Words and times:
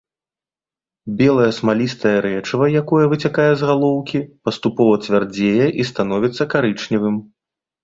Белае 1.19 1.49
смалістае 1.57 2.13
рэчыва, 2.27 2.65
якое 2.81 3.05
выцякае 3.13 3.47
з 3.61 3.71
галоўкі, 3.73 4.19
паступова 4.49 4.93
цвярдзее 5.05 5.65
і 5.85 5.89
становіцца 5.93 6.43
карычневым. 6.57 7.25